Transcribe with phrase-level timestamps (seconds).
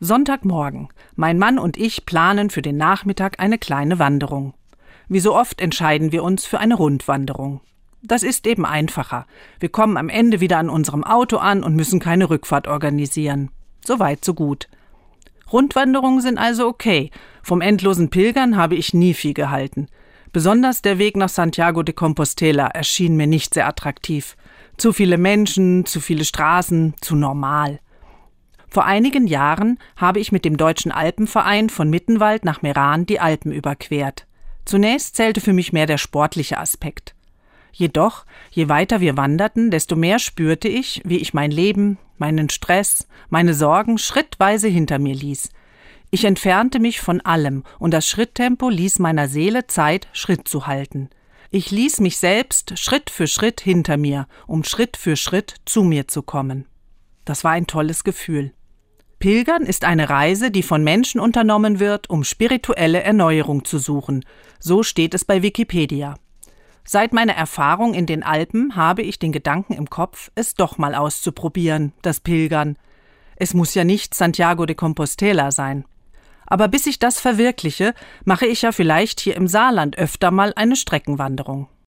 [0.00, 0.88] Sonntagmorgen.
[1.16, 4.54] Mein Mann und ich planen für den Nachmittag eine kleine Wanderung.
[5.08, 7.60] Wie so oft entscheiden wir uns für eine Rundwanderung.
[8.02, 9.26] Das ist eben einfacher.
[9.58, 13.50] Wir kommen am Ende wieder an unserem Auto an und müssen keine Rückfahrt organisieren.
[13.84, 14.68] So weit, so gut.
[15.52, 17.10] Rundwanderungen sind also okay.
[17.42, 19.88] Vom endlosen Pilgern habe ich nie viel gehalten.
[20.32, 24.36] Besonders der Weg nach Santiago de Compostela erschien mir nicht sehr attraktiv.
[24.76, 27.80] Zu viele Menschen, zu viele Straßen, zu normal.
[28.68, 33.52] Vor einigen Jahren habe ich mit dem Deutschen Alpenverein von Mittenwald nach Meran die Alpen
[33.52, 34.26] überquert.
[34.64, 37.14] Zunächst zählte für mich mehr der sportliche Aspekt.
[37.72, 43.08] Jedoch, je weiter wir wanderten, desto mehr spürte ich, wie ich mein Leben, meinen Stress,
[43.30, 45.50] meine Sorgen schrittweise hinter mir ließ.
[46.10, 51.08] Ich entfernte mich von allem, und das Schritttempo ließ meiner Seele Zeit, Schritt zu halten.
[51.50, 56.08] Ich ließ mich selbst Schritt für Schritt hinter mir, um Schritt für Schritt zu mir
[56.08, 56.66] zu kommen.
[57.24, 58.52] Das war ein tolles Gefühl.
[59.18, 64.24] Pilgern ist eine Reise, die von Menschen unternommen wird, um spirituelle Erneuerung zu suchen.
[64.60, 66.14] So steht es bei Wikipedia.
[66.84, 70.94] Seit meiner Erfahrung in den Alpen habe ich den Gedanken im Kopf, es doch mal
[70.94, 72.76] auszuprobieren, das Pilgern.
[73.36, 75.84] Es muss ja nicht Santiago de Compostela sein.
[76.46, 80.76] Aber bis ich das verwirkliche, mache ich ja vielleicht hier im Saarland öfter mal eine
[80.76, 81.68] Streckenwanderung.